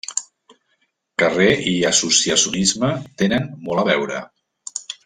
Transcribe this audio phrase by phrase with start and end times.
[1.23, 4.27] Carrer i associacionisme tenen molt a veure.